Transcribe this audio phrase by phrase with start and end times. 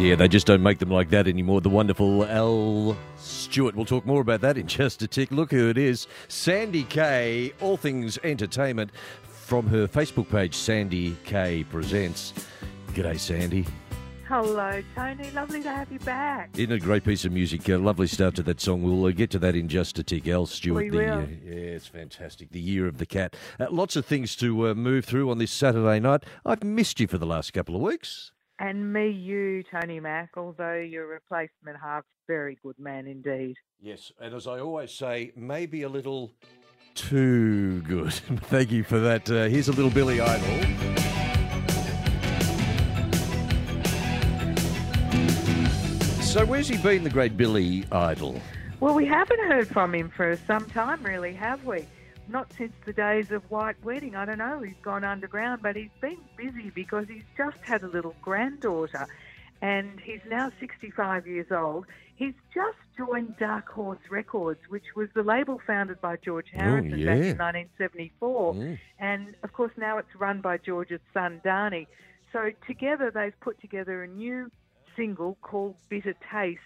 [0.00, 1.60] Yeah, they just don't make them like that anymore.
[1.60, 3.76] The wonderful Al Stewart.
[3.76, 5.30] We'll talk more about that in just a tick.
[5.30, 8.92] Look who it is Sandy Kay, All Things Entertainment,
[9.22, 12.32] from her Facebook page, Sandy Kay Presents.
[12.94, 13.66] G'day, Sandy.
[14.26, 15.30] Hello, Tony.
[15.32, 16.48] Lovely to have you back.
[16.56, 17.68] Isn't it a great piece of music?
[17.68, 18.82] Uh, lovely start to that song.
[18.82, 20.26] We'll uh, get to that in just a tick.
[20.26, 20.84] Al Stewart.
[20.84, 21.18] We the, will.
[21.18, 22.52] Uh, yeah, it's fantastic.
[22.52, 23.36] The Year of the Cat.
[23.60, 26.24] Uh, lots of things to uh, move through on this Saturday night.
[26.46, 28.32] I've missed you for the last couple of weeks.
[28.60, 33.54] And me, you, Tony Mack, although your replacement half's very good man indeed.
[33.80, 36.34] Yes, and as I always say, maybe a little
[36.94, 38.12] too good.
[38.12, 39.30] Thank you for that.
[39.30, 40.46] Uh, here's a little Billy Idol.
[46.22, 48.42] So, where's he been, the great Billy Idol?
[48.78, 51.86] Well, we haven't heard from him for some time, really, have we?
[52.30, 54.14] Not since the days of White Wedding.
[54.14, 57.88] I don't know, he's gone underground, but he's been busy because he's just had a
[57.88, 59.08] little granddaughter
[59.62, 61.86] and he's now 65 years old.
[62.16, 66.98] He's just joined Dark Horse Records, which was the label founded by George Harrison back
[66.98, 67.32] yeah.
[67.32, 68.54] in 1974.
[68.54, 68.78] Mm.
[68.98, 71.86] And of course, now it's run by George's son, Dhani.
[72.32, 74.50] So together, they've put together a new
[74.96, 76.60] single called Bitter Taste.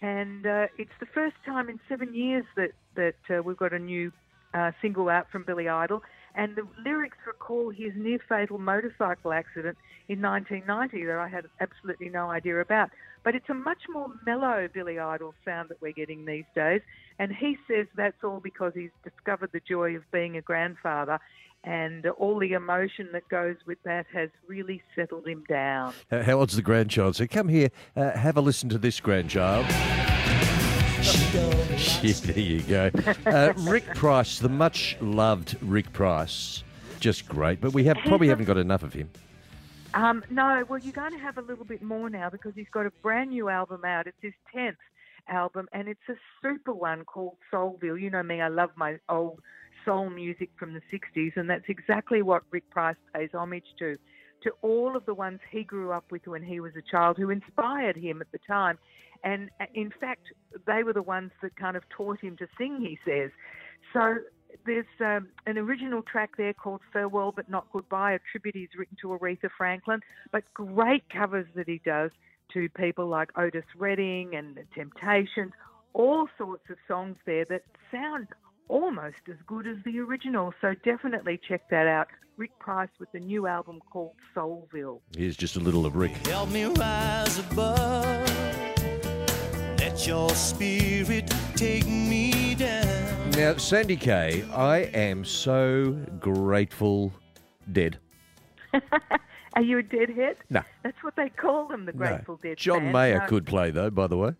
[0.00, 3.78] And uh, it's the first time in seven years that, that uh, we've got a
[3.78, 4.12] new
[4.54, 6.02] uh, single out from Billy Idol.
[6.34, 9.76] And the lyrics recall his near fatal motorcycle accident
[10.08, 12.90] in 1990 that I had absolutely no idea about.
[13.24, 16.80] But it's a much more mellow Billy Idol sound that we're getting these days.
[17.18, 21.18] And he says that's all because he's discovered the joy of being a grandfather.
[21.64, 25.92] And all the emotion that goes with that has really settled him down.
[26.10, 27.16] Uh, how old's the grandchild?
[27.16, 29.66] So, come here, uh, have a listen to this, grandchild.
[32.02, 32.90] Yeah, there you go.
[33.26, 36.62] Uh, Rick Price, the much loved Rick Price.
[37.00, 39.10] Just great, but we have probably haven't got enough of him.
[39.94, 42.86] Um, no, well, you're going to have a little bit more now because he's got
[42.86, 44.06] a brand new album out.
[44.06, 44.76] It's his 10th
[45.28, 48.00] album, and it's a super one called Soulville.
[48.00, 49.40] You know me, I love my old
[49.84, 53.96] soul music from the 60s, and that's exactly what Rick Price pays homage to.
[54.44, 57.30] To all of the ones he grew up with when he was a child who
[57.30, 58.78] inspired him at the time.
[59.24, 60.32] And uh, in fact,
[60.66, 63.30] they were the ones that kind of taught him to sing, he says.
[63.92, 64.16] So
[64.66, 68.96] there's um, an original track there called Farewell But Not Goodbye, a tribute he's written
[69.02, 70.00] to Aretha Franklin,
[70.32, 72.10] but great covers that he does
[72.52, 75.52] to people like Otis Redding and The Temptations,
[75.92, 78.28] all sorts of songs there that sound
[78.68, 80.54] almost as good as the original.
[80.60, 82.08] So definitely check that out.
[82.36, 85.00] Rick Price with the new album called Soulville.
[85.16, 86.12] Here's just a little of Rick.
[86.26, 87.77] Help me rise above.
[90.08, 93.30] Let your spirit take me down.
[93.32, 97.12] Now, Sandy Kay, I am so grateful
[97.70, 97.98] dead.
[99.58, 100.36] Are you a deadhead?
[100.50, 100.62] No.
[100.84, 101.98] That's what they call them, the No.
[101.98, 102.58] Grateful Dead.
[102.58, 102.92] John band.
[102.92, 104.30] Mayer No, could play, though, by the way.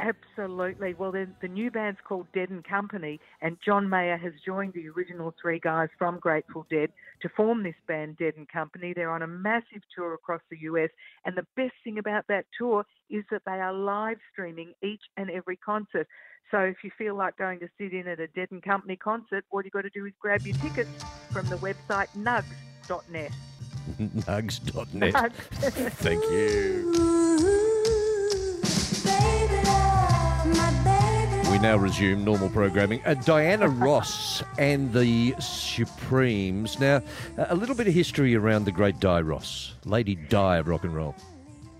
[0.00, 0.94] Absolutely.
[0.94, 4.88] Well, the, the new band's called Dead and Company, and John Mayer has joined the
[4.88, 6.90] original three guys from Grateful Dead
[7.22, 8.92] to form this band, Dead and Company.
[8.92, 10.90] They're on a massive tour across the US,
[11.24, 15.30] and the best thing about that tour is that they are live streaming each and
[15.30, 16.08] every concert.
[16.50, 19.44] So if you feel like going to sit in at a Dead and Company concert,
[19.52, 20.90] all you've got to do is grab your tickets
[21.30, 23.30] from the website nugs.net.
[23.98, 25.14] Nugs.net.
[25.14, 25.92] Nugs.
[25.92, 27.24] Thank you.
[31.50, 33.00] We now resume normal programming.
[33.04, 36.80] Uh, Diana Ross and the Supremes.
[36.80, 37.00] Now,
[37.38, 40.96] a little bit of history around the great Di Ross, Lady Di of rock and
[40.96, 41.14] roll.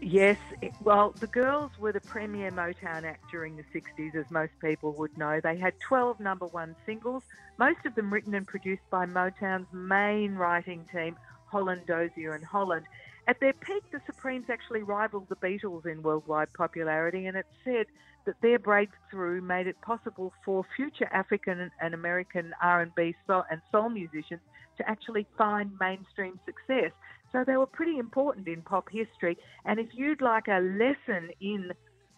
[0.00, 0.36] Yes,
[0.82, 5.16] well, the girls were the premier Motown act during the 60s, as most people would
[5.16, 5.40] know.
[5.40, 7.22] They had 12 number one singles,
[7.58, 11.16] most of them written and produced by Motown's main writing team,
[11.54, 12.84] Holland, Dozier, and Holland.
[13.28, 17.86] At their peak, the Supremes actually rivaled the Beatles in worldwide popularity, and it's said
[18.26, 24.40] that their breakthrough made it possible for future African and American R&B and soul musicians
[24.78, 26.90] to actually find mainstream success.
[27.30, 29.38] So they were pretty important in pop history.
[29.64, 31.70] And if you'd like a lesson in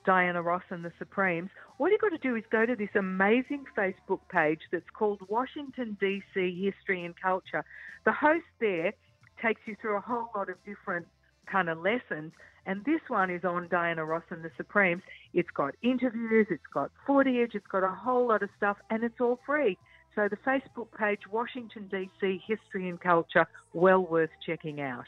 [0.06, 3.66] Diana Ross and the Supremes, all you've got to do is go to this amazing
[3.76, 6.64] Facebook page that's called Washington, D.C.
[6.64, 7.66] History and Culture.
[8.06, 8.94] The host there
[9.40, 11.06] takes you through a whole lot of different
[11.50, 12.32] kind of lessons.
[12.66, 15.02] And this one is on Diana Ross and the Supremes.
[15.32, 19.20] It's got interviews, it's got footage, it's got a whole lot of stuff, and it's
[19.20, 19.78] all free.
[20.16, 22.42] So the Facebook page, Washington, D.C.
[22.46, 25.04] History and Culture, well worth checking out.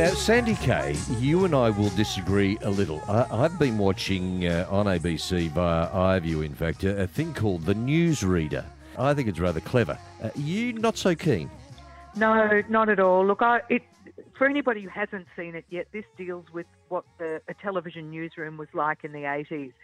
[0.00, 3.02] Now, Sandy Kay, you and I will disagree a little.
[3.06, 7.66] I, I've been watching uh, on ABC via iView, in fact, a, a thing called
[7.66, 8.64] The Newsreader.
[8.96, 9.98] I think it's rather clever.
[10.22, 11.50] Uh, you not so keen?
[12.16, 13.26] No, not at all.
[13.26, 13.82] Look, I, it,
[14.38, 18.56] for anybody who hasn't seen it yet, this deals with what the, a television newsroom
[18.56, 19.74] was like in the 80s.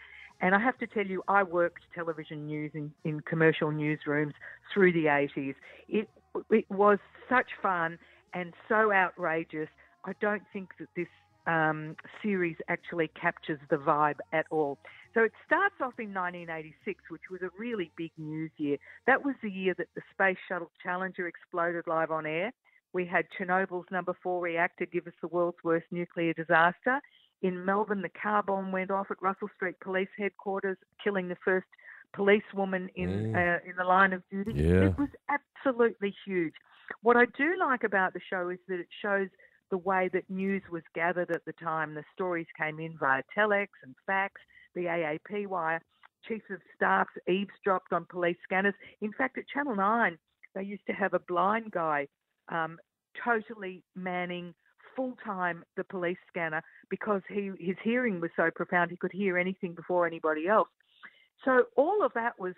[0.40, 4.32] And I have to tell you, I worked television news in, in commercial newsrooms
[4.72, 5.56] through the 80s.
[5.90, 6.08] It,
[6.48, 7.98] it was such fun
[8.32, 9.68] and so outrageous.
[10.06, 11.08] I don't think that this
[11.46, 14.78] um, series actually captures the vibe at all.
[15.14, 18.76] So it starts off in 1986, which was a really big news year.
[19.06, 22.52] That was the year that the Space Shuttle Challenger exploded live on air.
[22.92, 27.00] We had Chernobyl's number four reactor give us the world's worst nuclear disaster.
[27.42, 31.66] In Melbourne, the car bomb went off at Russell Street Police Headquarters, killing the first
[32.14, 33.36] policewoman in Mm.
[33.36, 34.52] uh, in the line of duty.
[34.54, 34.86] Yeah.
[34.86, 36.54] It was absolutely huge.
[37.02, 39.28] What I do like about the show is that it shows
[39.70, 41.94] the way that news was gathered at the time.
[41.94, 44.40] The stories came in via telex and fax,
[44.74, 45.80] the AAP wire.
[46.26, 48.74] Chiefs of staffs eavesdropped on police scanners.
[49.00, 50.18] In fact, at Channel 9,
[50.54, 52.08] they used to have a blind guy
[52.48, 52.78] um,
[53.24, 54.54] totally manning
[54.94, 59.36] full time the police scanner because he his hearing was so profound he could hear
[59.36, 60.68] anything before anybody else.
[61.44, 62.54] So all of that was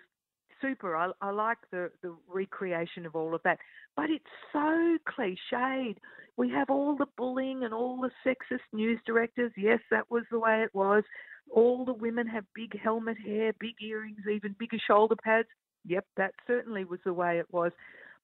[0.61, 0.95] super.
[0.95, 3.59] I, I like the, the recreation of all of that.
[3.95, 4.23] But it's
[4.53, 5.95] so cliched.
[6.37, 9.51] We have all the bullying and all the sexist news directors.
[9.57, 11.03] Yes, that was the way it was.
[11.51, 15.47] All the women have big helmet hair, big earrings, even bigger shoulder pads.
[15.85, 17.71] Yep, that certainly was the way it was.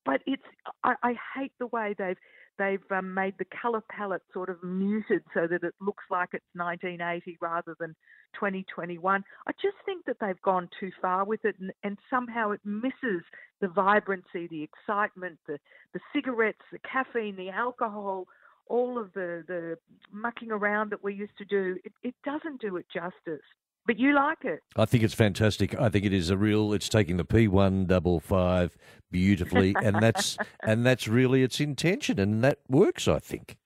[0.06, 0.44] But it's
[0.84, 2.18] I, I hate the way they've
[2.58, 6.46] they've um, made the colour palette sort of muted so that it looks like it's
[6.54, 7.96] 1980 rather than
[8.34, 9.24] 2021.
[9.48, 13.24] I just think that they've gone too far with it, and, and somehow it misses
[13.62, 15.58] the vibrancy, the excitement, the
[15.94, 18.26] the cigarettes, the caffeine, the alcohol,
[18.68, 19.78] all of the the
[20.12, 21.78] mucking around that we used to do.
[21.84, 23.46] It, it doesn't do it justice.
[23.86, 24.64] But you like it.
[24.76, 25.80] I think it's fantastic.
[25.80, 26.74] I think it is a real.
[26.74, 28.76] It's taking the P one double five
[29.12, 33.08] beautifully, and that's and that's really its intention, and that works.
[33.08, 33.58] I think.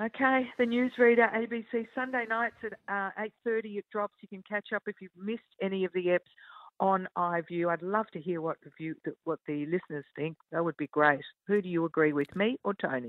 [0.00, 3.78] Okay, the newsreader ABC Sunday nights at uh, eight thirty.
[3.78, 4.14] It drops.
[4.20, 6.30] You can catch up if you've missed any of the eps
[6.80, 7.68] on iView.
[7.68, 8.94] I'd love to hear what the view,
[9.24, 10.36] what the listeners think.
[10.52, 11.20] That would be great.
[11.48, 13.06] Who do you agree with, me or Tony?